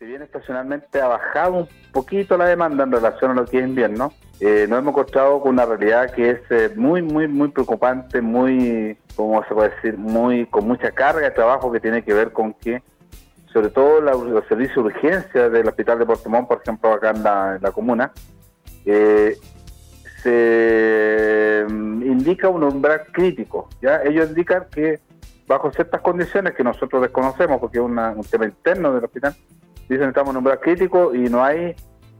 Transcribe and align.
si 0.00 0.06
bien 0.06 0.22
estacionalmente 0.22 0.98
ha 0.98 1.08
bajado 1.08 1.52
un 1.52 1.68
poquito 1.92 2.38
la 2.38 2.46
demanda 2.46 2.84
en 2.84 2.90
relación 2.90 3.32
a 3.32 3.34
lo 3.34 3.44
que 3.44 3.58
es 3.58 3.64
invierno, 3.66 4.14
eh, 4.40 4.64
nos 4.66 4.78
hemos 4.78 4.92
encontrado 4.92 5.42
con 5.42 5.52
una 5.52 5.66
realidad 5.66 6.10
que 6.12 6.30
es 6.30 6.40
eh, 6.48 6.72
muy, 6.74 7.02
muy, 7.02 7.28
muy 7.28 7.48
preocupante, 7.48 8.22
muy, 8.22 8.96
¿cómo 9.14 9.44
se 9.44 9.52
puede 9.52 9.74
decir? 9.74 9.98
Muy, 9.98 10.46
con 10.46 10.66
mucha 10.66 10.90
carga 10.92 11.20
de 11.20 11.30
trabajo 11.32 11.70
que 11.70 11.80
tiene 11.80 12.02
que 12.02 12.14
ver 12.14 12.32
con 12.32 12.54
que, 12.54 12.82
sobre 13.52 13.68
todo 13.68 14.00
los 14.00 14.46
servicios 14.46 14.76
de 14.76 14.82
urgencia 14.84 15.50
del 15.50 15.68
Hospital 15.68 15.98
de 15.98 16.06
Portomón, 16.06 16.46
por 16.46 16.62
ejemplo, 16.62 16.94
acá 16.94 17.10
en 17.10 17.22
la, 17.22 17.70
comuna, 17.70 18.10
eh, 18.86 19.36
se 20.22 21.66
mm, 21.68 22.02
indica 22.04 22.48
un 22.48 22.64
umbral 22.64 23.02
crítico. 23.12 23.68
¿ya? 23.82 24.00
Ellos 24.02 24.30
indican 24.30 24.64
que 24.70 24.98
bajo 25.46 25.70
ciertas 25.72 26.00
condiciones 26.00 26.54
que 26.54 26.64
nosotros 26.64 27.02
desconocemos, 27.02 27.60
porque 27.60 27.76
es 27.76 27.84
un 27.84 28.24
tema 28.30 28.46
interno 28.46 28.94
del 28.94 29.04
hospital, 29.04 29.36
dicen 29.90 30.08
estamos 30.08 30.30
en 30.30 30.36
un 30.36 30.38
umbral 30.38 30.60
crítico 30.60 31.12
y 31.12 31.28
no 31.28 31.44
hay 31.44 31.74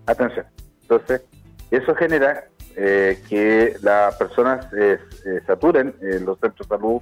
atención. 0.05 0.45
Entonces, 0.83 1.23
eso 1.71 1.95
genera 1.95 2.45
eh, 2.77 3.23
que 3.29 3.77
las 3.81 4.17
personas 4.17 4.67
eh, 4.73 4.99
eh, 5.25 5.41
saturen 5.47 5.95
los 6.25 6.39
centros 6.41 6.69
de 6.69 6.77
salud, 6.77 7.01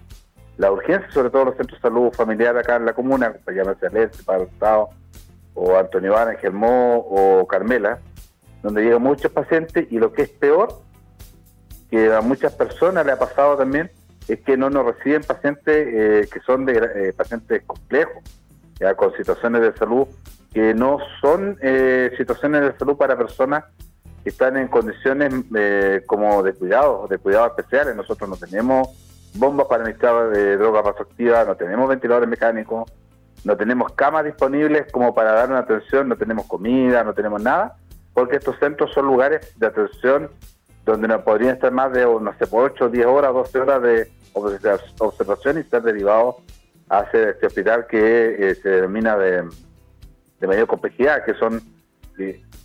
la 0.59 0.71
urgencia, 0.71 1.11
sobre 1.11 1.31
todo 1.31 1.47
los 1.47 1.57
centros 1.57 1.81
de 1.81 1.89
salud 1.89 2.12
familiar 2.12 2.57
acá 2.59 2.77
en 2.77 2.85
la 2.85 2.93
comuna, 2.93 3.35
llámese 3.47 3.87
Aleste, 3.87 4.23
Padre 4.25 4.45
Estado, 4.45 4.91
o 5.55 5.79
Antonio 5.79 6.12
Iván, 6.12 6.37
Germó 6.37 6.97
o 6.97 7.47
Carmela, 7.47 7.98
donde 8.62 8.83
llegan 8.83 9.03
muchos 9.03 9.33
pacientes 9.33 9.91
y 9.91 9.98
lo 9.98 10.12
que 10.12 10.23
es 10.23 10.29
peor, 10.29 10.69
que 11.91 12.12
a 12.12 12.21
muchas 12.21 12.55
personas 12.55 13.07
le 13.07 13.12
ha 13.12 13.19
pasado 13.19 13.57
también, 13.57 13.91
es 14.29 14.41
que 14.41 14.59
no 14.59 14.69
nos 14.69 14.85
reciben 14.85 15.23
pacientes 15.23 16.29
que 16.29 16.41
son 16.45 16.67
de 16.67 17.15
pacientes 17.17 17.62
complejos, 17.67 18.23
ya 18.79 18.95
con 18.95 19.17
situaciones 19.17 19.62
de 19.62 19.73
salud 19.79 20.07
que 20.52 20.75
no 20.75 20.98
son 21.20 21.59
situaciones 22.16 22.62
de 22.62 22.79
salud 22.79 22.97
para 22.97 23.16
personas 23.16 23.65
están 24.29 24.56
en 24.56 24.69
condiciones 24.69 25.33
eh, 25.55 26.03
como 26.06 26.42
de 26.42 26.53
cuidado, 26.53 27.06
de 27.09 27.19
cuidados 27.19 27.50
especiales. 27.56 27.97
Nosotros 27.97 28.28
no 28.28 28.36
tenemos 28.36 28.89
bombas 29.34 29.67
para 29.67 29.83
administrar 29.83 30.31
de 30.31 30.56
droga 30.56 30.83
vasoactiva, 30.83 31.45
no 31.45 31.56
tenemos 31.56 31.89
ventiladores 31.89 32.28
mecánicos, 32.28 32.91
no 33.45 33.56
tenemos 33.56 33.92
camas 33.92 34.25
disponibles 34.25 34.91
como 34.92 35.14
para 35.14 35.33
dar 35.33 35.50
una 35.50 35.61
atención, 35.61 36.08
no 36.08 36.17
tenemos 36.17 36.47
comida, 36.47 37.05
no 37.05 37.14
tenemos 37.14 37.42
nada, 37.42 37.77
porque 38.14 38.36
estos 38.36 38.58
centros 38.58 38.92
son 38.92 39.06
lugares 39.06 39.53
de 39.58 39.67
atención 39.67 40.30
donde 40.84 41.08
no 41.08 41.23
podrían 41.23 41.55
estar 41.55 41.70
más 41.70 41.92
de, 41.92 42.03
no 42.05 42.34
sé, 42.39 42.47
por 42.47 42.64
8, 42.64 42.89
10 42.89 43.06
horas, 43.06 43.33
12 43.33 43.58
horas 43.61 43.83
de 43.83 44.11
observación 45.01 45.58
y 45.58 45.64
ser 45.64 45.83
derivados 45.83 46.36
hacia 46.89 47.30
este 47.30 47.47
hospital 47.47 47.86
que 47.86 48.51
eh, 48.51 48.55
se 48.55 48.69
denomina 48.69 49.17
de, 49.17 49.45
de 50.41 50.47
mayor 50.47 50.67
complejidad, 50.67 51.25
que 51.25 51.34
son 51.34 51.62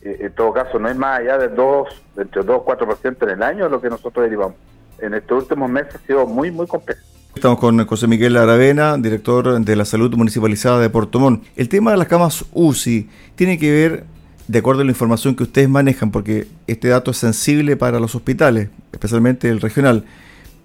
en 0.02 0.34
todo 0.34 0.52
caso 0.52 0.80
no 0.80 0.90
es 0.90 0.98
más 0.98 1.20
allá 1.20 1.38
de 1.38 1.48
2, 1.50 1.88
entre 2.18 2.44
2 2.44 2.62
y 2.66 2.70
4% 2.70 3.24
en 3.24 3.30
el 3.30 3.44
año 3.44 3.70
lo 3.70 3.80
que 3.80 3.90
nosotros 3.90 4.24
derivamos. 4.24 4.56
En 5.00 5.14
estos 5.14 5.44
últimos 5.44 5.70
meses 5.70 5.96
ha 5.96 6.06
sido 6.06 6.26
muy, 6.26 6.52
muy 6.52 6.68
complejo. 6.68 7.02
Estamos 7.36 7.60
con 7.60 7.84
José 7.86 8.08
Miguel 8.08 8.38
Aravena, 8.38 8.98
director 8.98 9.60
de 9.60 9.76
la 9.76 9.86
Salud 9.86 10.14
Municipalizada 10.16 10.80
de 10.80 10.90
Puerto 10.90 11.20
Montt. 11.20 11.46
El 11.56 11.68
tema 11.68 11.92
de 11.92 11.98
las 11.98 12.08
camas 12.08 12.46
UCI 12.54 13.10
tiene 13.36 13.58
que 13.58 13.72
ver, 13.72 14.04
de 14.48 14.60
acuerdo 14.60 14.82
a 14.82 14.86
la 14.86 14.92
información 14.92 15.36
que 15.36 15.44
ustedes 15.44 15.70
manejan, 15.70 16.12
porque 16.12 16.48
este 16.68 16.90
dato 16.90 17.12
es 17.12 17.18
sensible 17.18 17.76
para 17.76 18.00
los 18.00 18.14
hospitales, 18.14 18.70
especialmente 18.92 19.50
el 19.50 19.62
regional. 19.62 20.06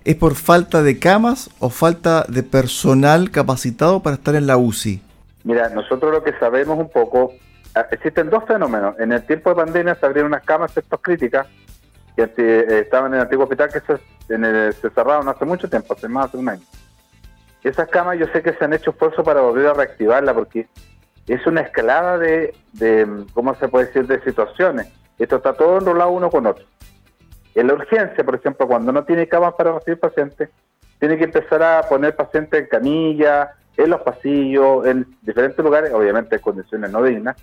¿Es 0.04 0.16
por 0.16 0.34
falta 0.34 0.82
de 0.82 0.98
camas 0.98 1.50
o 1.58 1.70
falta 1.70 2.24
de 2.28 2.42
personal 2.42 3.30
capacitado 3.30 4.02
para 4.02 4.16
estar 4.16 4.34
en 4.34 4.46
la 4.46 4.56
UCI? 4.56 5.00
Mira, 5.44 5.68
nosotros 5.68 6.12
lo 6.12 6.22
que 6.22 6.32
sabemos 6.38 6.78
un 6.78 6.90
poco 6.90 7.32
Ah, 7.74 7.86
existen 7.90 8.30
dos 8.30 8.44
fenómenos. 8.44 8.98
En 8.98 9.12
el 9.12 9.24
tiempo 9.24 9.50
de 9.50 9.56
pandemia 9.56 9.94
se 9.94 10.06
abrieron 10.06 10.32
unas 10.32 10.44
camas 10.44 10.72
críticas 11.00 11.46
que 12.16 12.24
eh, 12.36 12.80
estaban 12.80 13.12
en 13.12 13.16
el 13.18 13.20
antiguo 13.22 13.44
hospital 13.44 13.70
que 13.72 13.80
se 13.80 14.90
cerraron 14.90 15.28
hace 15.28 15.44
mucho 15.44 15.68
tiempo, 15.68 15.94
hace 15.94 16.08
más 16.08 16.32
de 16.32 16.38
un 16.38 16.48
año. 16.48 16.62
Esas 17.62 17.88
camas 17.88 18.18
yo 18.18 18.26
sé 18.32 18.42
que 18.42 18.52
se 18.54 18.64
han 18.64 18.72
hecho 18.72 18.90
esfuerzos 18.90 19.24
para 19.24 19.42
volver 19.42 19.66
a 19.66 19.74
reactivarla 19.74 20.34
porque 20.34 20.66
es 21.26 21.46
una 21.46 21.60
escalada 21.60 22.18
de, 22.18 22.54
de, 22.72 23.24
¿cómo 23.32 23.54
se 23.54 23.68
puede 23.68 23.86
decir?, 23.86 24.06
de 24.06 24.20
situaciones. 24.22 24.88
Esto 25.18 25.36
está 25.36 25.52
todo 25.52 25.78
enrolado 25.78 26.10
uno 26.10 26.30
con 26.30 26.46
otro. 26.46 26.64
En 27.54 27.66
la 27.66 27.74
urgencia, 27.74 28.24
por 28.24 28.36
ejemplo, 28.36 28.66
cuando 28.66 28.92
no 28.92 29.04
tiene 29.04 29.28
camas 29.28 29.54
para 29.54 29.72
recibir 29.72 30.00
pacientes, 30.00 30.48
tiene 30.98 31.16
que 31.16 31.24
empezar 31.24 31.62
a 31.62 31.82
poner 31.82 32.16
pacientes 32.16 32.60
en 32.60 32.66
camilla, 32.66 33.52
en 33.78 33.90
los 33.90 34.02
pasillos, 34.02 34.84
en 34.86 35.06
diferentes 35.22 35.64
lugares, 35.64 35.92
obviamente 35.92 36.36
en 36.36 36.42
condiciones 36.42 36.90
no 36.90 37.02
dignas, 37.02 37.36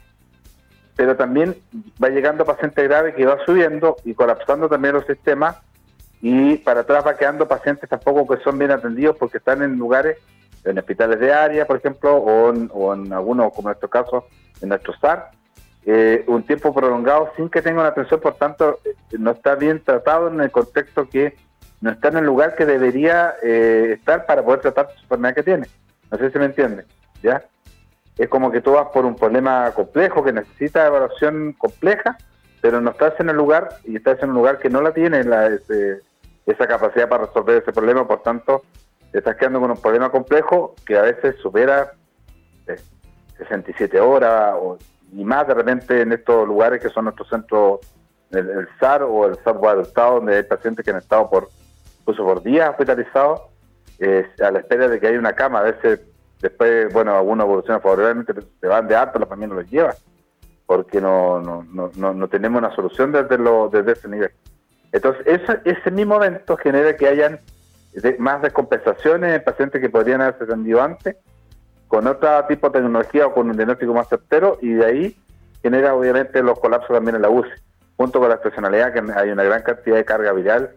pero 0.96 1.16
también 1.16 1.56
va 2.01 2.09
llegando 2.09 2.46
paciente 2.46 2.84
grave 2.84 3.16
que 3.16 3.25
va 3.25 3.38
subiendo 3.46 3.96
y 4.03 4.13
colapsando 4.13 4.68
también 4.68 4.96
los 4.96 5.06
sistemas 5.06 5.57
y 6.22 6.57
para 6.57 6.81
atrás 6.81 7.06
va 7.07 7.18
quedando 7.18 7.47
pacientes 7.47 7.90
tampoco 7.90 8.28
que 8.28 8.44
son 8.44 8.59
bien 8.59 8.72
atendidos 8.72 9.16
porque 9.18 9.38
están 9.38 9.62
en 9.62 9.78
lugares, 9.78 10.18
en 10.66 10.78
hospitales 10.78 11.19
de 11.22 11.31
área, 11.31 11.66
por 11.66 11.78
ejemplo, 11.78 12.16
o 12.18 12.94
en, 12.94 13.13
algunos, 13.13 13.53
como 13.53 13.69
en 13.69 13.72
nuestro 13.72 13.90
caso, 13.90 14.25
en 14.62 14.69
nuestro 14.69 14.94
SAR, 15.00 15.31
eh, 15.85 16.25
un 16.28 16.44
tiempo 16.44 16.73
prolongado 16.73 17.31
sin 17.38 17.50
que 17.50 17.62
tenga 17.62 17.79
una 17.79 17.90
atención, 17.90 18.19
por 18.19 18.35
tanto, 18.35 18.79
eh, 18.84 18.96
no 19.17 19.31
está 19.31 19.56
bien 19.56 19.81
tratado 19.81 20.28
en 20.28 20.41
el 20.41 20.52
contexto 20.52 21.07
que 21.07 21.35
no 21.79 21.91
está 21.91 22.09
en 22.09 22.17
el 22.17 22.25
lugar 22.25 22.56
que 22.56 22.66
debería 22.66 23.35
eh, 23.41 23.96
estar 24.00 24.25
para 24.25 24.44
poder 24.44 24.59
tratar 24.59 24.90
su 24.96 25.03
enfermedad 25.03 25.35
que 25.35 25.44
tiene. 25.44 25.67
No 26.16 26.22
sé 26.22 26.31
si 26.31 26.40
me 26.40 26.46
entiende, 26.46 26.86
¿ya? 27.22 27.44
es 28.18 28.30
como 28.30 28.52
que 28.52 28.62
tú 28.62 28.72
vas 28.72 28.88
por 28.94 29.06
un 29.06 29.16
problema 29.16 29.72
complejo 29.72 30.24
que 30.24 30.31
necesita 30.31 30.86
evaluación 30.86 31.53
compleja, 31.53 32.18
pero 32.62 32.80
no 32.80 32.92
estás 32.92 33.20
en 33.20 33.30
el 33.30 33.36
lugar 33.36 33.70
y 33.84 33.98
estás 33.98 34.22
en 34.24 34.30
un 34.30 34.36
lugar 34.36 34.59
que 34.59 34.70
no 34.70 34.81
la 34.81 34.94
tiene 34.94 35.24
la, 35.24 35.50
esa 36.46 36.68
capacidad 36.68 37.09
para 37.09 37.26
resolver 37.26 37.62
ese 37.62 37.74
problema, 37.74 38.08
por 38.08 38.22
tanto, 38.22 38.64
te 39.12 39.18
estás 39.18 39.36
quedando 39.36 39.59
con 39.59 39.72
un 39.72 39.81
problema 39.81 40.09
complejo 40.09 40.76
que 40.86 40.98
a 40.98 41.02
veces 41.02 41.36
supera 41.42 41.92
67 43.38 43.97
eh, 43.97 44.00
horas 44.00 44.56
o, 44.58 44.78
y 45.12 45.24
más 45.26 45.47
de 45.47 45.53
repente 45.53 46.02
en 46.02 46.14
estos 46.14 46.47
lugares 46.47 46.82
que 46.82 46.90
son 46.90 47.06
nuestros 47.06 47.28
centros, 47.28 47.82
el, 48.32 48.68
SAR 48.80 49.03
o 49.03 49.28
el 49.28 49.36
SAR 49.44 49.58
Estado, 49.82 50.16
donde 50.16 50.38
hay 50.38 50.44
pacientes 50.44 50.86
que 50.86 50.92
han 50.92 50.97
estado 50.97 51.30
por 51.30 51.50
incluso 52.00 52.24
por 52.24 52.42
días 52.44 52.70
hospitalizados, 52.70 53.42
eh, 54.00 54.28
a 54.44 54.51
la 54.51 54.59
espera 54.59 54.88
de 54.88 55.00
que 55.00 55.07
haya 55.07 55.19
una 55.19 55.33
cama, 55.33 55.59
a 55.59 55.63
veces 55.63 56.01
Después, 56.41 56.94
bueno, 56.94 57.16
algunos 57.16 57.45
evoluciona 57.45 57.79
favorablemente, 57.79 58.33
se 58.59 58.67
van 58.67 58.88
de 58.88 58.95
alto, 58.95 59.19
la 59.19 59.25
familia 59.25 59.56
no 59.56 59.61
los 59.61 59.69
lleva, 59.69 59.95
porque 60.66 61.00
no, 61.00 61.41
no, 61.41 61.66
no, 61.95 62.13
no, 62.13 62.28
tenemos 62.28 62.59
una 62.59 62.75
solución 62.75 63.11
desde, 63.11 63.38
lo, 63.38 63.69
desde 63.69 63.94
ese 63.94 64.07
nivel. 64.07 64.31
Entonces, 64.91 65.25
ese, 65.25 65.59
ese 65.63 65.91
mismo 65.91 66.22
evento 66.22 66.57
genera 66.57 66.95
que 66.95 67.07
hayan 67.07 67.39
más 68.19 68.41
descompensaciones 68.41 69.34
en 69.34 69.44
pacientes 69.44 69.81
que 69.81 69.89
podrían 69.89 70.22
haberse 70.22 70.44
atendido 70.44 70.81
antes, 70.81 71.16
con 71.88 72.05
otro 72.05 72.29
tipo 72.47 72.69
de 72.69 72.79
tecnología 72.79 73.28
o 73.28 73.34
con 73.34 73.50
un 73.50 73.55
diagnóstico 73.55 73.94
más 73.94 74.09
certero, 74.09 74.57
y 74.61 74.73
de 74.73 74.85
ahí 74.85 75.17
genera 75.63 75.95
obviamente 75.95 76.44
los 76.44 76.59
colapsos 76.59 76.95
también 76.95 77.16
en 77.16 77.22
la 77.22 77.29
UCI, 77.29 77.50
junto 77.95 78.19
con 78.19 78.29
la 78.29 78.35
estacionalidad, 78.35 78.94
que 78.94 79.01
hay 79.16 79.29
una 79.29 79.44
gran 79.44 79.63
cantidad 79.63 79.95
de 79.95 80.05
carga 80.05 80.34
viral 80.34 80.72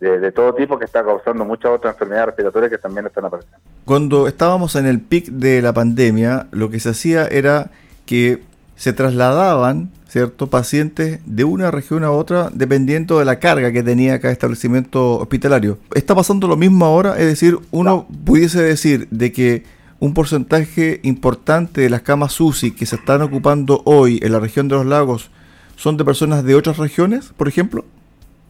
de, 0.00 0.32
todo 0.32 0.54
tipo 0.54 0.78
que 0.78 0.84
está 0.84 1.04
causando 1.04 1.44
muchas 1.44 1.70
otras 1.70 1.94
enfermedades 1.94 2.26
respiratorias 2.26 2.72
que 2.72 2.78
también 2.78 3.06
están 3.06 3.24
apareciendo. 3.24 3.58
Cuando 3.84 4.26
estábamos 4.26 4.74
en 4.74 4.86
el 4.86 5.00
pic 5.00 5.26
de 5.26 5.62
la 5.62 5.72
pandemia, 5.72 6.48
lo 6.50 6.70
que 6.70 6.80
se 6.80 6.90
hacía 6.90 7.26
era 7.26 7.70
que 8.04 8.42
se 8.74 8.92
trasladaban 8.92 9.90
¿cierto? 10.08 10.48
pacientes 10.48 11.20
de 11.24 11.44
una 11.44 11.70
región 11.70 12.02
a 12.02 12.10
otra 12.10 12.50
dependiendo 12.52 13.20
de 13.20 13.24
la 13.24 13.38
carga 13.38 13.70
que 13.70 13.84
tenía 13.84 14.20
cada 14.20 14.32
establecimiento 14.32 15.18
hospitalario. 15.18 15.78
¿Está 15.94 16.16
pasando 16.16 16.48
lo 16.48 16.56
mismo 16.56 16.84
ahora? 16.84 17.16
Es 17.18 17.26
decir, 17.26 17.58
uno 17.70 18.08
pudiese 18.24 18.60
decir 18.60 19.06
de 19.10 19.30
que 19.30 19.62
un 20.00 20.14
porcentaje 20.14 20.98
importante 21.04 21.80
de 21.80 21.90
las 21.90 22.02
camas 22.02 22.40
UCI 22.40 22.72
que 22.72 22.86
se 22.86 22.96
están 22.96 23.22
ocupando 23.22 23.82
hoy 23.84 24.18
en 24.20 24.32
la 24.32 24.40
región 24.40 24.66
de 24.66 24.74
los 24.74 24.86
lagos 24.86 25.30
son 25.76 25.96
de 25.96 26.04
personas 26.04 26.42
de 26.42 26.56
otras 26.56 26.76
regiones, 26.78 27.32
por 27.36 27.46
ejemplo? 27.46 27.84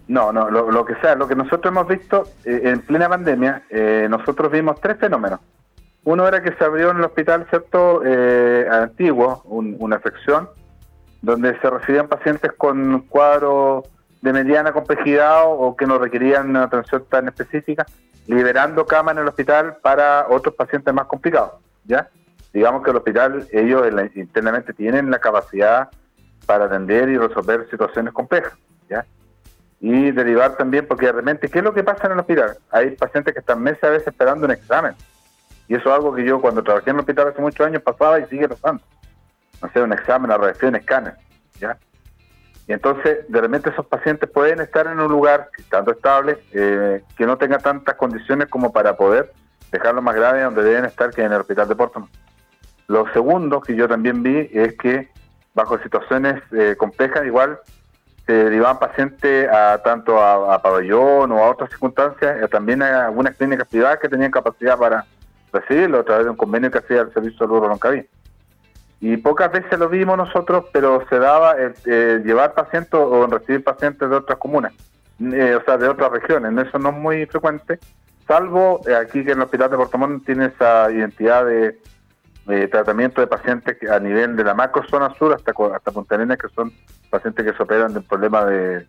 No, 0.09 0.33
no, 0.33 0.51
lo, 0.51 0.85
que 0.85 0.97
sea, 0.97 1.15
lo 1.15 1.29
que 1.29 1.37
nosotros 1.37 1.71
hemos 1.73 1.87
visto 1.87 2.25
eh, 2.45 2.63
en 2.65 2.81
plena 2.81 3.09
pandemia, 3.09 3.63
eh, 3.71 4.07
nosotros 4.11 4.51
vimos 4.51 4.81
tres 4.81 4.99
fenómenos. 4.99 5.41
Uno 6.05 6.27
era 6.27 6.43
que 6.43 6.53
se 6.55 6.65
abrió 6.65 6.91
en 6.91 6.97
el 6.97 7.05
hospital, 7.05 7.47
¿cierto?, 7.49 8.03
eh, 8.05 8.67
antiguo, 8.71 9.43
una 9.45 9.97
afección, 9.97 10.49
donde 11.23 11.59
se 11.61 11.71
recibían 11.71 12.09
pacientes 12.09 12.53
con 12.53 13.03
cuadros 13.03 13.85
de 14.21 14.33
mediana 14.33 14.73
complejidad 14.73 15.45
o, 15.47 15.77
que 15.77 15.87
no 15.87 15.99
requerían 15.99 16.51
una 16.51 16.65
atención 16.65 17.05
tan 17.09 17.29
específica, 17.29 17.87
liberando 18.27 18.85
camas 18.85 19.15
en 19.15 19.23
el 19.23 19.29
hospital 19.29 19.77
para 19.81 20.27
otros 20.29 20.55
pacientes 20.57 20.93
más 20.93 21.07
complicados, 21.07 21.53
¿ya? 21.85 22.09
Digamos 22.53 22.83
que 22.83 22.91
el 22.91 22.97
hospital, 22.97 23.47
ellos 23.53 23.87
internamente 24.15 24.73
tienen 24.73 25.11
la 25.11 25.21
capacidad 25.21 25.89
para 26.47 26.67
atender 26.67 27.09
y 27.09 27.17
resolver 27.17 27.69
situaciones 27.71 28.13
complejas, 28.13 28.53
¿ya? 28.91 29.07
Y 29.83 30.13
derivar 30.13 30.57
también, 30.57 30.87
porque 30.87 31.07
de 31.07 31.13
repente, 31.13 31.49
¿qué 31.49 31.59
es 31.59 31.65
lo 31.65 31.75
que 31.75 31.83
pasa 31.83 32.07
en 32.07 32.13
el 32.13 32.21
hospital? 32.21 32.57
Hay 32.71 32.93
pacientes 32.93 33.35
que 33.35 33.41
están 33.41 33.61
meses 33.61 33.83
a 33.83 33.91
veces 33.91 34.07
esperando 34.07 34.47
un 34.47 34.53
examen. 34.53 34.95
Y 35.67 35.75
eso 35.75 35.89
es 35.89 35.95
algo 35.97 36.15
que 36.15 36.25
yo 36.25 36.41
cuando 36.41 36.63
trabajé 36.63 36.91
en 36.91 36.97
el 36.97 37.01
hospital 37.01 37.29
hace 37.29 37.43
muchos 37.43 37.67
años 37.67 37.83
pasaba 37.83 38.21
y 38.21 38.27
sigue 38.27 38.49
pasando. 38.49 38.81
no 39.61 39.69
sé, 39.73 39.83
un 39.83 39.93
examen, 39.93 40.31
radiografía, 40.31 40.69
un 40.69 40.77
escáner, 40.77 41.15
¿ya? 41.59 41.77
Y 42.69 42.73
entonces, 42.73 43.27
de 43.29 43.41
repente 43.41 43.71
esos 43.71 43.85
pacientes 43.87 44.31
pueden 44.31 44.61
estar 44.61 44.87
en 44.87 45.01
un 45.01 45.11
lugar, 45.11 45.51
estando 45.59 45.91
estable, 45.91 46.39
eh, 46.53 47.03
que 47.17 47.27
no 47.27 47.37
tenga 47.37 47.59
tantas 47.59 47.97
condiciones 47.97 48.49
como 48.49 48.73
para 48.73 48.97
poder 48.97 49.33
dejarlo 49.73 50.01
más 50.01 50.15
grave 50.15 50.43
donde 50.43 50.63
deben 50.63 50.85
estar 50.85 51.11
que 51.11 51.25
en 51.25 51.33
el 51.33 51.41
hospital 51.41 51.67
de 51.67 51.75
Portland. 51.75 52.07
Lo 52.87 53.13
segundo 53.13 53.61
que 53.61 53.75
yo 53.75 53.89
también 53.89 54.23
vi 54.23 54.49
es 54.53 54.77
que 54.79 55.09
bajo 55.55 55.77
situaciones 55.81 56.41
eh, 56.53 56.77
complejas 56.79 57.27
igual 57.27 57.59
se 58.27 58.33
derivaban 58.33 58.79
pacientes 58.79 59.49
a 59.51 59.81
tanto 59.83 60.23
a, 60.23 60.61
pabellón 60.63 61.33
o 61.33 61.39
a 61.39 61.51
otras 61.51 61.71
circunstancias, 61.71 62.39
y 62.43 62.49
también 62.49 62.83
a 62.83 63.07
algunas 63.07 63.37
clínicas 63.37 63.69
privadas 63.69 63.99
que 63.99 64.09
tenían 64.09 64.31
capacidad 64.31 64.79
para 64.79 65.05
recibirlo 65.53 66.01
a 66.01 66.05
través 66.05 66.25
de 66.25 66.31
un 66.31 66.37
convenio 66.37 66.71
que 66.71 66.79
hacía 66.79 67.01
el 67.01 67.13
Servicio 67.13 67.33
de 67.33 67.39
Salud 67.39 67.67
Roncaví. 67.67 68.07
Y 69.01 69.17
pocas 69.17 69.51
veces 69.51 69.77
lo 69.79 69.89
vimos 69.89 70.17
nosotros, 70.17 70.67
pero 70.73 71.05
se 71.09 71.19
daba 71.19 71.57
el, 71.57 72.23
llevar 72.23 72.55
pacientes 72.55 72.95
o 72.95 73.27
recibir 73.27 73.65
pacientes 73.65 74.09
de 74.09 74.17
otras 74.17 74.39
comunas, 74.39 74.73
eh, 75.21 75.57
o 75.61 75.65
sea, 75.65 75.77
de 75.77 75.89
otras 75.89 76.13
regiones. 76.13 76.69
Eso 76.69 76.79
no 76.79 76.91
es 76.91 76.95
muy 76.95 77.27
frecuente, 77.27 77.81
salvo 78.29 78.81
eh, 78.87 78.95
aquí 78.95 79.25
que 79.25 79.33
en 79.33 79.39
el 79.39 79.45
Hospital 79.45 79.71
de 79.71 79.77
Portomón 79.77 80.21
tiene 80.21 80.47
esa 80.47 80.91
identidad 80.93 81.45
de, 81.45 81.77
tratamiento 82.71 83.21
de 83.21 83.27
pacientes 83.27 83.77
a 83.91 83.99
nivel 83.99 84.37
de 84.37 84.45
la 84.45 84.55
macro 84.55 84.83
zona 84.89 85.15
sur 85.15 85.33
hasta, 85.33 85.53
hasta 85.75 85.93
Punta 85.93 86.17
que 86.37 86.49
son 86.55 86.73
pacientes 87.11 87.45
que 87.45 87.57
se 87.57 87.63
operan 87.63 87.95
de 87.95 88.01
problema 88.01 88.45
de, 88.45 88.87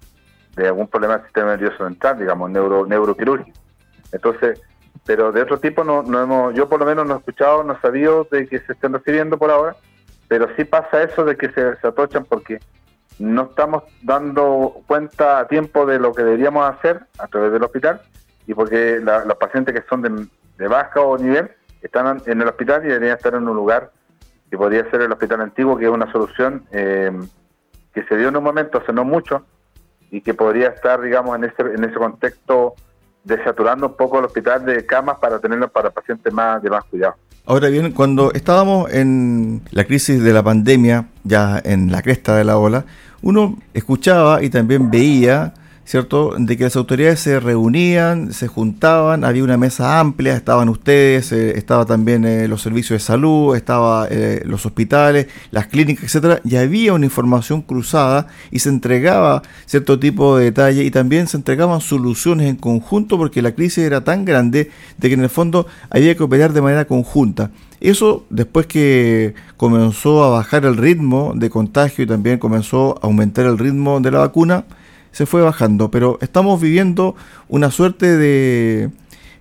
algún 0.58 0.88
problema 0.88 1.18
del 1.18 1.26
sistema 1.26 1.52
nervioso 1.52 1.86
central, 1.86 2.18
digamos, 2.18 2.50
neuro, 2.50 2.86
neuroquirúrgico. 2.86 3.58
Entonces, 4.12 4.62
pero 5.06 5.32
de 5.32 5.42
otro 5.42 5.60
tipo 5.60 5.84
no, 5.84 6.04
no 6.04 6.22
hemos, 6.22 6.54
yo 6.54 6.70
por 6.70 6.80
lo 6.80 6.86
menos 6.86 7.06
no 7.06 7.16
he 7.16 7.18
escuchado, 7.18 7.64
no 7.64 7.74
he 7.74 7.82
sabido 7.82 8.28
de 8.32 8.48
que 8.48 8.60
se 8.60 8.74
estén 8.74 8.94
recibiendo 8.94 9.38
por 9.38 9.52
ahora, 9.52 9.76
pero 10.28 10.48
sí 10.56 10.64
pasa 10.64 11.04
eso 11.04 11.26
de 11.26 11.36
que 11.36 11.50
se, 11.52 11.76
se 11.76 11.88
atochan 11.88 12.26
porque 12.26 12.60
no 13.20 13.44
estamos 13.44 13.84
dando 14.02 14.82
cuenta 14.88 15.40
a 15.40 15.48
tiempo 15.48 15.86
de 15.86 16.00
lo 16.00 16.14
que 16.14 16.24
deberíamos 16.24 16.70
hacer 16.70 17.02
a 17.20 17.28
través 17.28 17.52
del 17.52 17.64
hospital 17.64 18.02
y 18.48 18.54
porque 18.54 19.00
los 19.00 19.38
pacientes 19.38 19.76
que 19.76 19.88
son 19.88 20.02
de, 20.02 20.28
de 20.58 20.68
bajo 20.68 21.18
nivel 21.18 21.52
están 21.84 22.22
en 22.26 22.42
el 22.42 22.48
hospital 22.48 22.84
y 22.86 22.88
deberían 22.88 23.18
estar 23.18 23.36
en 23.36 23.48
un 23.48 23.56
lugar 23.56 23.92
que 24.50 24.58
podría 24.58 24.90
ser 24.90 25.02
el 25.02 25.12
hospital 25.12 25.42
antiguo, 25.42 25.78
que 25.78 25.86
es 25.86 25.92
una 25.92 26.12
solución 26.12 26.64
eh, 26.72 27.12
que 27.94 28.04
se 28.04 28.18
dio 28.18 28.30
en 28.30 28.38
un 28.38 28.44
momento, 28.44 28.80
hace 28.80 28.94
no 28.94 29.04
mucho, 29.04 29.46
y 30.12 30.22
que 30.22 30.34
podría 30.34 30.70
estar, 30.70 31.02
digamos, 31.02 31.36
en 31.36 31.46
ese, 31.46 31.62
en 31.62 31.84
ese 31.84 31.96
contexto 31.96 32.76
desaturando 33.24 33.88
un 33.88 33.96
poco 33.96 34.20
el 34.20 34.26
hospital 34.26 34.66
de 34.66 34.86
camas 34.86 35.18
para 35.18 35.40
tenerlo 35.40 35.70
para 35.70 35.90
pacientes 35.90 36.32
más 36.32 36.62
de 36.62 36.70
más 36.70 36.84
cuidado. 36.86 37.16
Ahora 37.46 37.68
bien, 37.70 37.92
cuando 37.92 38.32
estábamos 38.32 38.94
en 38.94 39.62
la 39.72 39.84
crisis 39.84 40.24
de 40.24 40.34
la 40.34 40.44
pandemia, 40.44 41.08
ya 41.24 41.60
en 41.64 41.92
la 41.92 42.02
cresta 42.02 42.38
de 42.38 42.44
la 42.44 42.58
ola, 42.58 42.86
uno 43.22 43.58
escuchaba 43.74 44.44
y 44.44 44.50
también 44.50 44.90
veía 44.90 45.54
¿cierto? 45.86 46.34
De 46.38 46.58
que 46.58 46.64
las 46.64 46.76
autoridades 46.76 47.20
se 47.20 47.40
reunían, 47.40 48.34
se 48.34 48.48
juntaban, 48.48 49.24
había 49.24 49.44
una 49.44 49.58
mesa 49.58 50.00
amplia, 50.00 50.36
estaban 50.36 50.70
ustedes, 50.70 51.32
eh, 51.32 51.58
estaba 51.58 51.86
también 51.86 52.26
eh, 52.26 52.48
los 52.48 52.62
servicios 52.62 53.02
de 53.02 53.06
salud, 53.06 53.56
estaba 53.56 54.08
eh, 54.10 54.42
los 54.46 54.66
hospitales, 54.66 55.28
las 55.52 55.68
clínicas, 55.68 56.06
etcétera, 56.06 56.40
y 56.44 56.56
había 56.56 56.94
una 56.94 57.06
información 57.06 57.62
cruzada 57.62 58.28
y 58.52 58.60
se 58.60 58.70
entregaba 58.70 59.42
cierto 59.66 60.00
tipo 60.00 60.38
de 60.38 60.46
detalle 60.46 60.84
y 60.84 60.92
también 60.92 61.28
se 61.28 61.38
entregaban 61.38 61.82
soluciones 61.82 62.50
en 62.50 62.56
conjunto 62.56 63.18
porque 63.18 63.42
la 63.42 63.54
crisis 63.54 63.80
era 63.80 64.04
tan 64.04 64.26
grande 64.26 64.72
de 64.98 65.08
que 65.08 65.16
en 65.16 65.22
el 65.22 65.30
fondo 65.30 65.68
había 65.90 66.16
que 66.16 66.24
operar 66.24 66.54
de 66.54 66.62
manera 66.62 66.86
conjunta. 66.86 67.52
Eso 67.82 68.26
después 68.30 68.66
que 68.66 69.34
comenzó 69.58 70.24
a 70.24 70.30
bajar 70.30 70.66
el 70.66 70.78
ritmo 70.78 71.34
de 71.36 71.50
contagio 71.50 72.06
y 72.06 72.08
también 72.08 72.40
comenzó 72.40 72.98
a 73.02 73.08
aumentar 73.08 73.46
el 73.46 73.58
ritmo 73.58 74.00
de 74.00 74.10
la 74.10 74.20
vacuna, 74.20 74.64
se 75.14 75.26
fue 75.26 75.42
bajando, 75.42 75.90
pero 75.90 76.18
estamos 76.22 76.60
viviendo 76.60 77.16
una 77.48 77.72
suerte 77.72 78.18
de, 78.18 78.90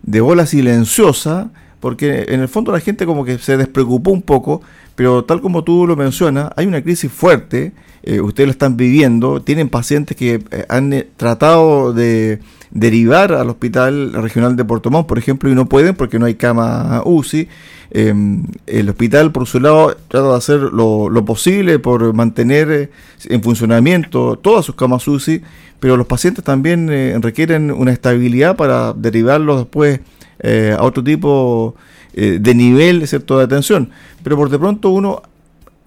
de 0.02 0.20
ola 0.20 0.46
silenciosa, 0.46 1.50
porque 1.82 2.26
en 2.28 2.40
el 2.40 2.46
fondo 2.46 2.70
la 2.70 2.78
gente 2.78 3.06
como 3.06 3.24
que 3.24 3.38
se 3.38 3.56
despreocupó 3.56 4.12
un 4.12 4.22
poco, 4.22 4.62
pero 4.94 5.24
tal 5.24 5.40
como 5.40 5.64
tú 5.64 5.84
lo 5.84 5.96
mencionas, 5.96 6.52
hay 6.54 6.66
una 6.66 6.80
crisis 6.80 7.10
fuerte, 7.10 7.72
eh, 8.04 8.20
ustedes 8.20 8.46
lo 8.46 8.50
están 8.52 8.76
viviendo, 8.76 9.42
tienen 9.42 9.68
pacientes 9.68 10.16
que 10.16 10.44
eh, 10.52 10.64
han 10.68 10.92
eh, 10.92 11.08
tratado 11.16 11.92
de 11.92 12.38
derivar 12.70 13.32
al 13.32 13.50
Hospital 13.50 14.12
Regional 14.12 14.54
de 14.54 14.64
Puerto 14.64 14.92
Montt, 14.92 15.08
por 15.08 15.18
ejemplo, 15.18 15.50
y 15.50 15.56
no 15.56 15.66
pueden 15.66 15.96
porque 15.96 16.20
no 16.20 16.26
hay 16.26 16.36
cama 16.36 17.02
UCI. 17.04 17.48
Em, 17.90 18.44
el 18.68 18.88
hospital, 18.88 19.32
por 19.32 19.48
su 19.48 19.58
lado, 19.58 19.96
trata 20.06 20.28
de 20.28 20.36
hacer 20.36 20.60
lo, 20.60 21.24
posible 21.24 21.80
por 21.80 22.14
mantener 22.14 22.92
en 23.24 23.42
funcionamiento 23.42 24.36
todas 24.36 24.64
sus 24.64 24.76
camas 24.76 25.08
UCI, 25.08 25.42
pero 25.80 25.96
los 25.96 26.06
pacientes 26.06 26.44
también 26.44 27.20
requieren 27.20 27.72
una 27.72 27.90
estabilidad 27.90 28.54
para 28.54 28.92
derivarlos 28.92 29.58
después 29.58 29.98
eh, 30.42 30.76
a 30.78 30.82
otro 30.82 31.02
tipo 31.02 31.74
de 32.14 32.54
nivel 32.54 33.08
¿cierto? 33.08 33.38
de 33.38 33.44
atención. 33.44 33.90
Pero 34.22 34.36
por 34.36 34.50
de 34.50 34.58
pronto 34.58 34.90
uno 34.90 35.22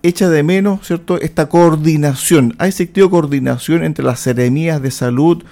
echa 0.07 0.29
de 0.29 0.43
menos 0.43 0.85
¿cierto? 0.85 1.19
esta 1.19 1.49
coordinación. 1.49 2.53
¿Ha 2.59 2.67
existido 2.67 3.09
coordinación 3.09 3.83
entre 3.83 4.05
las 4.05 4.19
seremías 4.19 4.81
de 4.81 4.91
salud 4.91 5.43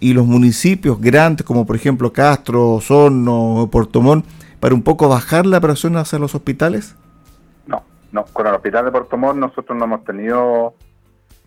y 0.00 0.12
los 0.12 0.26
municipios 0.26 1.00
grandes 1.00 1.44
como 1.44 1.66
por 1.66 1.74
ejemplo 1.74 2.12
Castro, 2.12 2.74
Osorno, 2.74 3.68
Portomón 3.70 4.24
para 4.60 4.74
un 4.74 4.82
poco 4.82 5.08
bajar 5.08 5.46
la 5.46 5.60
presión 5.60 5.96
hacia 5.96 6.18
los 6.18 6.34
hospitales? 6.34 6.94
No, 7.66 7.82
no, 8.12 8.24
con 8.24 8.46
el 8.46 8.54
hospital 8.54 8.84
de 8.84 8.92
Portomón 8.92 9.40
nosotros 9.40 9.76
no 9.76 9.84
hemos 9.84 10.04
tenido 10.04 10.74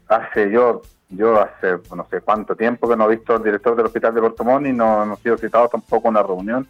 hace 0.07 0.51
yo 0.51 0.81
yo 1.09 1.41
hace 1.41 1.77
no 1.95 2.05
sé 2.09 2.21
cuánto 2.21 2.55
tiempo 2.55 2.87
que 2.87 2.95
no 2.95 3.05
he 3.05 3.15
visto 3.15 3.35
al 3.35 3.43
director 3.43 3.75
del 3.75 3.85
hospital 3.85 4.13
de 4.13 4.21
Portomón 4.21 4.65
y 4.65 4.73
no 4.73 5.03
hemos 5.03 5.19
sido 5.19 5.37
citados 5.37 5.69
tampoco 5.69 6.09
a 6.09 6.11
una 6.11 6.23
reunión 6.23 6.67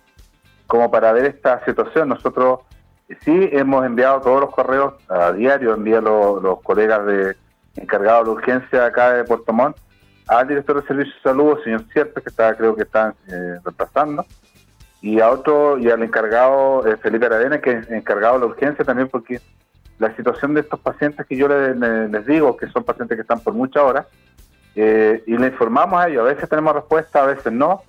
como 0.72 0.90
para 0.90 1.12
ver 1.12 1.26
esta 1.26 1.62
situación. 1.66 2.08
Nosotros 2.08 2.62
sí 3.26 3.50
hemos 3.52 3.86
enviado 3.86 4.22
todos 4.22 4.40
los 4.40 4.52
correos 4.52 4.94
a 5.10 5.34
diario, 5.34 5.74
envían 5.74 6.06
los, 6.06 6.42
los 6.42 6.62
colegas 6.62 7.06
de 7.06 7.36
encargados 7.76 8.24
de 8.24 8.32
urgencia 8.32 8.86
acá 8.86 9.12
de 9.12 9.26
Puerto 9.26 9.52
Montt 9.52 9.76
al 10.30 10.48
director 10.48 10.80
de 10.80 10.88
servicios 10.88 11.16
de 11.18 11.30
salud, 11.30 11.60
señor 11.62 11.84
Cierto, 11.92 12.22
que 12.22 12.30
está, 12.30 12.56
creo 12.56 12.74
que 12.74 12.84
está 12.84 13.14
eh, 13.28 13.60
reemplazando, 13.66 14.26
y 15.02 15.20
a 15.20 15.30
otro, 15.30 15.78
y 15.78 15.90
al 15.90 16.02
encargado 16.04 16.88
eh, 16.88 16.96
Felipe 16.96 17.26
Aravena, 17.26 17.60
que 17.60 17.72
es 17.72 17.92
encargado 17.92 18.36
de 18.36 18.40
la 18.40 18.46
urgencia 18.46 18.86
también, 18.86 19.10
porque 19.10 19.42
la 20.00 20.16
situación 20.16 20.54
de 20.54 20.62
estos 20.62 20.80
pacientes 20.80 21.26
que 21.26 21.36
yo 21.36 21.50
les, 21.50 22.26
digo, 22.26 22.56
que 22.56 22.68
son 22.68 22.86
pacientes 22.86 23.18
que 23.18 23.24
están 23.24 23.42
por 23.42 23.54
muchas 23.54 23.84
horas, 23.84 24.06
eh, 24.74 25.22
y 25.28 25.38
le 25.38 25.48
informamos 25.48 26.00
a 26.00 26.08
ellos, 26.08 26.22
a 26.22 26.34
veces 26.34 26.48
tenemos 26.48 26.76
respuesta, 26.76 27.24
a 27.24 27.26
veces 27.26 27.52
no, 27.52 27.84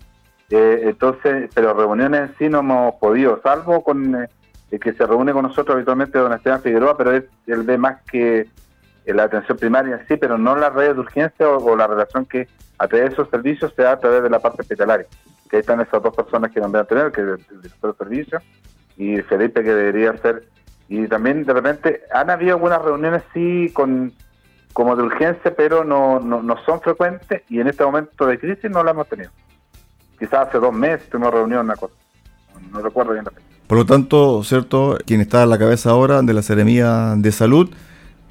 entonces, 0.55 1.51
pero 1.55 1.75
reuniones 1.75 2.31
sí 2.39 2.49
no 2.49 2.61
hemos 2.61 2.95
podido, 2.97 3.41
salvo 3.43 3.83
con 3.83 4.29
el 4.71 4.81
que 4.81 4.93
se 4.93 5.07
reúne 5.07 5.33
con 5.33 5.43
nosotros 5.43 5.75
habitualmente 5.75 6.19
don 6.19 6.33
Esteban 6.33 6.63
Figueroa, 6.63 6.97
pero 6.97 7.13
él 7.13 7.29
ve 7.47 7.79
más 7.79 8.03
que 8.11 8.49
la 9.07 9.25
atención 9.25 9.59
primaria 9.59 10.05
sí, 10.09 10.17
pero 10.17 10.39
no 10.39 10.57
la 10.57 10.71
red 10.71 10.95
de 10.95 11.01
urgencia 11.01 11.49
o, 11.49 11.77
la 11.77 11.87
relación 11.87 12.25
que 12.25 12.49
a 12.79 12.87
través 12.87 13.09
de 13.09 13.15
esos 13.15 13.29
servicios 13.31 13.73
se 13.75 13.83
da 13.83 13.93
a 13.93 14.01
través 14.01 14.23
de 14.23 14.31
la 14.31 14.39
parte 14.39 14.63
hospitalaria. 14.63 15.07
Que 15.51 15.57
ahí 15.57 15.61
están 15.61 15.81
esas 15.81 16.03
dos 16.03 16.15
personas 16.15 16.51
que 16.51 16.61
van 16.61 16.75
a 16.75 16.85
tener, 16.85 17.13
que 17.13 17.21
es 17.21 17.27
el 17.51 17.63
director 17.63 17.93
de 17.93 17.99
servicio 17.99 18.41
y 18.97 19.17
Felipe 19.23 19.63
que 19.63 19.75
debería 19.75 20.17
ser. 20.19 20.45
Y 20.89 21.07
también 21.09 21.45
de 21.45 21.53
repente 21.53 22.03
han 22.13 22.31
habido 22.31 22.55
algunas 22.55 22.83
reuniones 22.83 23.23
sí 23.33 23.71
con 23.73 24.13
como 24.73 24.97
de 24.97 25.03
urgencia, 25.03 25.55
pero 25.55 25.85
no, 25.85 26.19
no, 26.19 26.57
son 26.65 26.81
frecuentes 26.81 27.43
y 27.51 27.61
en 27.61 27.69
este 27.69 27.85
momento 27.85 28.27
de 28.27 28.39
crisis 28.39 28.71
no 28.71 28.83
la 28.83 28.93
hemos 28.93 29.07
tenido. 29.07 29.31
Quizás 30.23 30.47
hace 30.47 30.59
dos 30.59 30.73
meses 30.73 31.09
tuvimos 31.11 31.35
reunión, 31.35 31.65
una 31.65 31.75
cosa. 31.75 31.95
No 32.71 32.81
recuerdo 32.81 33.13
bien 33.13 33.25
la 33.25 33.33
fecha. 33.33 33.43
Por 33.67 33.77
lo 33.77 33.85
tanto, 33.85 34.45
¿cierto? 34.45 34.97
Quien 35.05 35.21
está 35.21 35.43
a 35.43 35.47
la 35.47 35.59
cabeza 35.59 35.91
ahora 35.91 36.23
de 36.23 36.33
la 36.33 36.43
Seremía 36.43 37.15
de 37.17 37.33
Salud 37.33 37.69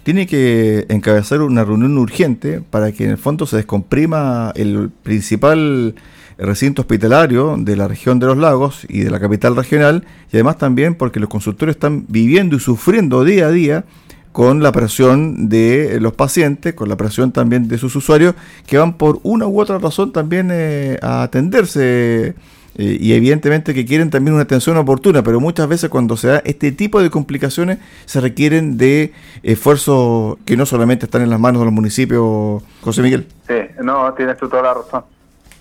tiene 0.04 0.26
que 0.26 0.86
encabezar 0.88 1.42
una 1.42 1.66
reunión 1.66 1.98
urgente 1.98 2.62
para 2.62 2.94
que 2.94 3.04
en 3.04 3.10
el 3.10 3.18
fondo 3.18 3.46
se 3.46 3.58
descomprima 3.58 4.54
el 4.56 4.90
principal 5.04 5.96
recinto 6.38 6.84
hospitalario 6.84 7.58
de 7.60 7.76
la 7.76 7.90
región 7.90 8.20
de 8.20 8.28
los 8.28 8.38
lagos 8.38 8.86
y 8.88 9.02
de 9.02 9.12
la 9.12 9.20
capital 9.20 9.58
regional 9.58 10.06
y 10.32 10.38
además 10.38 10.58
también 10.58 10.96
porque 10.96 11.20
los 11.20 11.28
consultores 11.28 11.76
están 11.76 12.06
viviendo 12.08 12.56
y 12.56 12.62
sufriendo 12.62 13.26
día 13.26 13.48
a 13.48 13.52
día 13.52 13.84
con 14.32 14.64
la 14.64 14.72
presión 14.72 15.50
de 15.50 16.00
los 16.00 16.14
pacientes, 16.14 16.74
con 16.74 16.90
la 16.90 16.96
presión 16.96 17.32
también 17.32 17.68
de 17.68 17.78
sus 17.78 17.96
usuarios 17.96 18.36
que 18.66 18.78
van 18.78 18.94
por 18.94 19.20
una 19.24 19.48
u 19.48 19.60
otra 19.60 19.78
razón 19.78 20.12
también 20.14 20.50
eh, 20.52 20.98
a 21.02 21.24
atenderse 21.24 22.36
eh, 22.76 22.98
y 23.00 23.14
evidentemente 23.14 23.74
que 23.74 23.86
quieren 23.86 24.10
también 24.10 24.34
una 24.34 24.44
atención 24.44 24.78
oportuna, 24.78 25.24
pero 25.24 25.42
muchas 25.42 25.68
veces 25.68 25.90
cuando 25.90 26.16
se 26.16 26.30
da 26.30 26.42
este 26.46 26.72
tipo 26.72 27.02
de 27.02 27.10
complicaciones 27.10 27.80
se 28.06 28.22
requieren 28.22 28.78
de 28.78 29.14
esfuerzos 29.44 30.38
que 30.46 30.56
no 30.56 30.66
solamente 30.66 31.06
están 31.06 31.22
en 31.22 31.30
las 31.30 31.40
manos 31.40 31.62
de 31.62 31.66
los 31.66 31.74
municipios, 31.74 32.64
José 32.82 33.02
Miguel. 33.02 33.28
Sí, 33.48 33.56
no, 33.84 34.14
tienes 34.14 34.38
tú 34.38 34.48
toda 34.48 34.64
la 34.64 34.74
razón. 34.76 35.04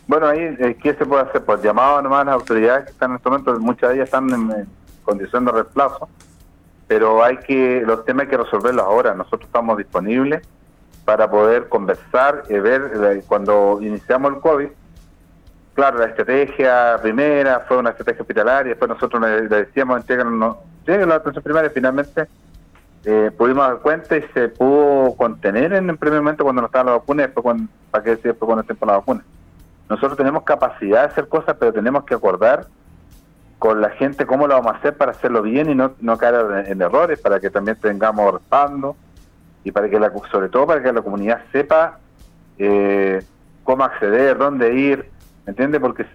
Bueno, 0.07 0.27
ahí, 0.27 0.41
eh, 0.41 0.77
¿qué 0.81 0.95
se 0.95 1.05
puede 1.05 1.23
hacer? 1.23 1.45
Pues 1.45 1.63
llamado 1.63 2.03
nomás 2.03 2.23
a 2.23 2.25
las 2.27 2.35
autoridades 2.35 2.85
que 2.85 2.91
están 2.93 3.11
en 3.11 3.17
este 3.17 3.29
momento, 3.29 3.59
muchas 3.59 3.91
de 3.91 3.95
ellas 3.97 4.07
están 4.07 4.31
en, 4.31 4.67
condición 5.05 5.45
de 5.45 5.53
reemplazo, 5.53 6.09
pero 6.91 7.23
hay 7.23 7.37
que 7.37 7.85
los 7.87 8.05
temas 8.05 8.25
hay 8.25 8.31
que 8.31 8.37
resolverlos 8.37 8.85
ahora. 8.85 9.15
Nosotros 9.15 9.43
estamos 9.43 9.79
disponibles 9.79 10.43
para 11.05 11.31
poder 11.31 11.69
conversar 11.69 12.43
y 12.49 12.55
ver 12.55 12.83
eh, 13.01 13.23
cuando 13.29 13.79
iniciamos 13.81 14.33
el 14.35 14.41
COVID. 14.41 14.69
Claro, 15.75 15.99
la 15.99 16.07
estrategia 16.07 16.99
primera 17.01 17.61
fue 17.61 17.77
una 17.77 17.91
estrategia 17.91 18.23
hospitalaria, 18.23 18.71
después 18.71 18.89
nosotros 18.89 19.23
le, 19.23 19.43
decíamos, 19.43 20.05
no 20.09 20.59
la 20.85 21.15
atención 21.15 21.45
primaria, 21.45 21.71
finalmente 21.71 22.27
eh, 23.05 23.31
pudimos 23.39 23.69
dar 23.69 23.79
cuenta 23.79 24.17
y 24.17 24.23
se 24.35 24.49
pudo 24.49 25.15
contener 25.15 25.73
en 25.75 25.91
el 25.91 25.97
primer 25.97 26.21
momento 26.21 26.43
cuando 26.43 26.61
no 26.61 26.67
estaban 26.67 26.87
las 26.87 26.97
vacunas, 26.97 27.27
después 27.27 27.45
cuando, 27.45 27.71
para 27.93 28.03
qué 28.03 28.11
decir 28.11 28.33
después 28.33 28.49
cuando 28.49 28.63
estén 28.63 28.77
con 28.77 28.89
la 28.89 28.97
vacuna. 28.97 29.25
Nosotros 29.89 30.17
tenemos 30.17 30.43
capacidad 30.43 31.03
de 31.03 31.13
hacer 31.13 31.29
cosas, 31.29 31.55
pero 31.57 31.73
tenemos 31.73 32.03
que 32.03 32.15
acordar 32.15 32.67
con 33.61 33.83
la 33.83 33.91
gente 33.91 34.25
cómo 34.25 34.47
lo 34.47 34.55
vamos 34.55 34.73
a 34.73 34.79
hacer 34.79 34.97
para 34.97 35.13
hacerlo 35.13 35.43
bien 35.43 35.71
y 35.71 35.75
no, 35.75 35.93
no 36.01 36.17
caer 36.17 36.67
en, 36.67 36.81
errores, 36.81 37.21
para 37.21 37.39
que 37.39 37.51
también 37.51 37.77
tengamos 37.77 38.33
respaldo 38.33 38.97
y 39.63 39.71
para 39.71 39.91
que 39.91 40.01
la, 40.01 40.11
sobre 40.33 40.49
todo 40.49 40.67
para 40.67 40.83
que 40.83 40.91
la 40.91 41.03
comunidad 41.03 41.43
sepa 41.53 41.99
eh, 42.57 43.23
cómo 43.63 43.85
acceder, 43.85 44.39
dónde 44.39 44.73
ir, 44.73 45.11
¿entiende? 45.47 45.79
Porque 45.79 46.07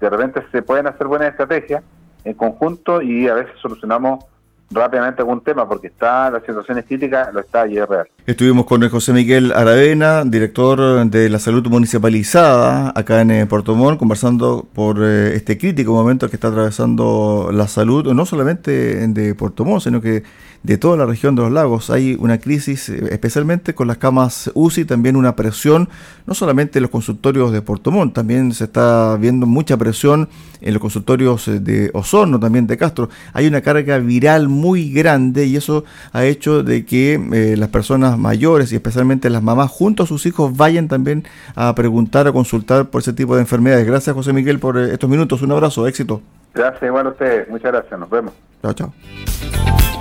de 0.00 0.10
repente 0.10 0.42
se 0.50 0.62
pueden 0.62 0.86
hacer 0.86 1.06
buenas 1.06 1.28
estrategias 1.28 1.84
en 2.24 2.32
conjunto 2.32 3.02
y 3.02 3.28
a 3.28 3.34
veces 3.34 3.52
solucionamos 3.60 4.24
rápidamente 4.70 5.22
algún 5.22 5.42
tema 5.42 5.68
porque 5.68 5.88
está 5.88 6.30
la 6.30 6.40
situación 6.40 6.78
es 6.78 6.84
crítica, 6.84 7.30
lo 7.32 7.40
está 7.40 7.66
y 7.66 7.78
es 7.78 7.88
real. 7.88 8.06
Estuvimos 8.26 8.66
con 8.66 8.88
José 8.88 9.12
Miguel 9.12 9.52
Aravena, 9.52 10.24
director 10.24 11.04
de 11.06 11.28
la 11.28 11.38
salud 11.38 11.66
municipalizada 11.68 12.92
acá 12.94 13.20
en 13.20 13.30
eh, 13.30 13.46
Puerto 13.46 13.74
Montt, 13.74 13.98
conversando 13.98 14.66
por 14.74 14.98
eh, 15.02 15.34
este 15.34 15.58
crítico 15.58 15.92
momento 15.92 16.28
que 16.28 16.36
está 16.36 16.48
atravesando 16.48 17.50
la 17.52 17.68
salud, 17.68 18.12
no 18.12 18.26
solamente 18.26 19.06
de 19.08 19.34
Puerto 19.34 19.64
Montt, 19.64 19.84
sino 19.84 20.00
que 20.00 20.22
de 20.64 20.78
toda 20.78 20.96
la 20.96 21.06
región 21.06 21.36
de 21.36 21.42
los 21.42 21.52
lagos. 21.52 21.90
Hay 21.90 22.16
una 22.18 22.38
crisis, 22.38 22.88
eh, 22.88 23.08
especialmente 23.12 23.74
con 23.74 23.86
las 23.86 23.98
camas 23.98 24.50
UCI, 24.54 24.86
también 24.86 25.14
una 25.14 25.36
presión, 25.36 25.88
no 26.26 26.34
solamente 26.34 26.78
en 26.78 26.82
los 26.82 26.90
consultorios 26.90 27.52
de 27.52 27.62
Puerto 27.62 27.90
Montt, 27.90 28.14
también 28.14 28.52
se 28.52 28.64
está 28.64 29.16
viendo 29.16 29.46
mucha 29.46 29.76
presión 29.76 30.28
en 30.62 30.72
los 30.72 30.80
consultorios 30.80 31.44
de 31.46 31.90
Osorno, 31.92 32.40
también 32.40 32.66
de 32.66 32.78
Castro. 32.78 33.10
Hay 33.34 33.46
una 33.46 33.60
carga 33.60 33.98
viral 33.98 34.48
muy 34.48 34.90
grande 34.90 35.44
y 35.44 35.56
eso 35.56 35.84
ha 36.12 36.24
hecho 36.24 36.62
de 36.62 36.86
que 36.86 37.20
eh, 37.32 37.56
las 37.58 37.68
personas 37.68 38.18
mayores 38.18 38.72
y 38.72 38.76
especialmente 38.76 39.28
las 39.28 39.42
mamás 39.42 39.70
junto 39.70 40.04
a 40.04 40.06
sus 40.06 40.24
hijos 40.24 40.56
vayan 40.56 40.88
también 40.88 41.24
a 41.54 41.74
preguntar, 41.74 42.26
a 42.26 42.32
consultar 42.32 42.86
por 42.86 43.02
ese 43.02 43.12
tipo 43.12 43.34
de 43.34 43.42
enfermedades. 43.42 43.86
Gracias 43.86 44.16
José 44.16 44.32
Miguel 44.32 44.58
por 44.58 44.78
eh, 44.78 44.94
estos 44.94 45.10
minutos. 45.10 45.42
Un 45.42 45.52
abrazo, 45.52 45.86
éxito. 45.86 46.22
Gracias 46.54 46.82
igual 46.84 47.08
a 47.08 47.10
ustedes. 47.10 47.48
Muchas 47.50 47.70
gracias. 47.70 48.00
Nos 48.00 48.08
vemos. 48.08 48.32
Chao, 48.62 48.72
chao. 48.72 49.93